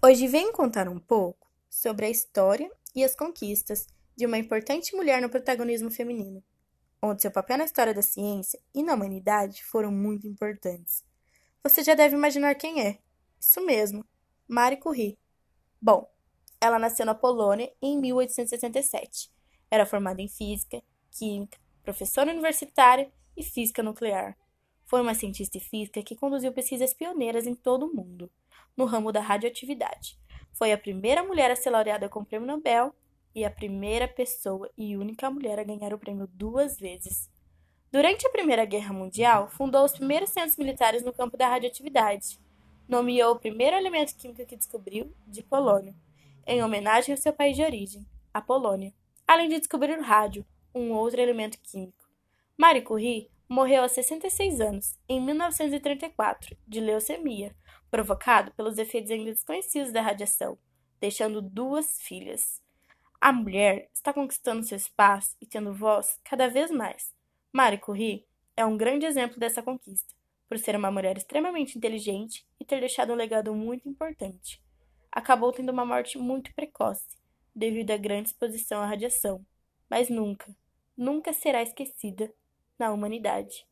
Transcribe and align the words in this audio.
Hoje 0.00 0.28
venho 0.28 0.52
contar 0.52 0.88
um 0.88 1.00
pouco 1.00 1.50
sobre 1.68 2.06
a 2.06 2.08
história 2.08 2.70
e 2.94 3.02
as 3.02 3.16
conquistas 3.16 3.88
de 4.16 4.26
uma 4.26 4.38
importante 4.38 4.94
mulher 4.94 5.20
no 5.20 5.28
protagonismo 5.28 5.90
feminino, 5.90 6.40
onde 7.02 7.22
seu 7.22 7.32
papel 7.32 7.58
na 7.58 7.64
história 7.64 7.92
da 7.92 8.00
ciência 8.00 8.60
e 8.72 8.80
na 8.80 8.94
humanidade 8.94 9.64
foram 9.64 9.90
muito 9.90 10.24
importantes. 10.24 11.04
Você 11.64 11.82
já 11.82 11.94
deve 11.94 12.14
imaginar 12.14 12.54
quem 12.54 12.80
é. 12.80 13.00
Isso 13.40 13.60
mesmo, 13.66 14.04
Marie 14.46 14.78
Curie. 14.78 15.18
Bom, 15.82 16.08
ela 16.60 16.78
nasceu 16.78 17.04
na 17.04 17.14
Polônia 17.14 17.72
em 17.82 17.98
1867. 17.98 19.32
Era 19.68 19.84
formada 19.84 20.22
em 20.22 20.28
física, 20.28 20.80
química, 21.10 21.58
professora 21.82 22.30
universitária 22.30 23.12
e 23.36 23.42
física 23.42 23.82
nuclear. 23.82 24.38
Foi 24.88 25.02
uma 25.02 25.12
cientista 25.12 25.60
física 25.60 26.02
que 26.02 26.16
conduziu 26.16 26.50
pesquisas 26.50 26.94
pioneiras 26.94 27.46
em 27.46 27.54
todo 27.54 27.84
o 27.84 27.94
mundo, 27.94 28.30
no 28.74 28.86
ramo 28.86 29.12
da 29.12 29.20
radioatividade. 29.20 30.18
Foi 30.54 30.72
a 30.72 30.78
primeira 30.78 31.22
mulher 31.22 31.50
a 31.50 31.56
ser 31.56 31.68
laureada 31.68 32.08
com 32.08 32.20
o 32.20 32.24
Prêmio 32.24 32.48
Nobel 32.48 32.94
e 33.34 33.44
a 33.44 33.50
primeira 33.50 34.08
pessoa 34.08 34.70
e 34.78 34.96
única 34.96 35.30
mulher 35.30 35.58
a 35.58 35.62
ganhar 35.62 35.92
o 35.92 35.98
prêmio 35.98 36.26
duas 36.26 36.78
vezes. 36.78 37.30
Durante 37.92 38.26
a 38.26 38.30
Primeira 38.30 38.64
Guerra 38.64 38.94
Mundial, 38.94 39.50
fundou 39.50 39.84
os 39.84 39.92
primeiros 39.92 40.30
centros 40.30 40.56
militares 40.56 41.04
no 41.04 41.12
campo 41.12 41.36
da 41.36 41.48
radioatividade. 41.48 42.40
Nomeou 42.88 43.34
o 43.34 43.38
primeiro 43.38 43.76
elemento 43.76 44.16
químico 44.16 44.46
que 44.46 44.56
descobriu, 44.56 45.14
de 45.26 45.42
polônio, 45.42 45.94
em 46.46 46.64
homenagem 46.64 47.12
ao 47.12 47.20
seu 47.20 47.34
país 47.34 47.54
de 47.54 47.62
origem, 47.62 48.06
a 48.32 48.40
Polônia, 48.40 48.94
além 49.26 49.50
de 49.50 49.58
descobrir 49.58 49.98
o 49.98 50.02
rádio, 50.02 50.46
um 50.74 50.92
outro 50.92 51.20
elemento 51.20 51.58
químico. 51.62 52.08
Marie 52.56 52.80
Curie 52.80 53.30
morreu 53.48 53.82
aos 53.82 53.92
66 53.92 54.60
anos, 54.60 54.98
em 55.08 55.20
1934, 55.20 56.56
de 56.66 56.80
leucemia, 56.80 57.56
provocado 57.90 58.52
pelos 58.52 58.76
efeitos 58.76 59.10
ainda 59.10 59.32
desconhecidos 59.32 59.90
da 59.90 60.02
radiação, 60.02 60.58
deixando 61.00 61.40
duas 61.40 62.00
filhas. 62.00 62.62
A 63.20 63.32
mulher 63.32 63.88
está 63.92 64.12
conquistando 64.12 64.64
seu 64.64 64.76
espaço 64.76 65.34
e 65.40 65.46
tendo 65.46 65.72
voz 65.72 66.20
cada 66.22 66.48
vez 66.48 66.70
mais. 66.70 67.14
Marie 67.52 67.78
Curie 67.78 68.26
é 68.54 68.64
um 68.66 68.76
grande 68.76 69.06
exemplo 69.06 69.40
dessa 69.40 69.62
conquista, 69.62 70.14
por 70.46 70.58
ser 70.58 70.76
uma 70.76 70.90
mulher 70.90 71.16
extremamente 71.16 71.78
inteligente 71.78 72.46
e 72.60 72.64
ter 72.64 72.80
deixado 72.80 73.12
um 73.12 73.16
legado 73.16 73.54
muito 73.54 73.88
importante. 73.88 74.62
Acabou 75.10 75.52
tendo 75.52 75.72
uma 75.72 75.86
morte 75.86 76.18
muito 76.18 76.54
precoce, 76.54 77.16
devido 77.54 77.90
à 77.92 77.96
grande 77.96 78.28
exposição 78.28 78.82
à 78.82 78.86
radiação, 78.86 79.44
mas 79.88 80.10
nunca, 80.10 80.54
nunca 80.96 81.32
será 81.32 81.62
esquecida 81.62 82.32
na 82.78 82.88
humanidade. 82.88 83.66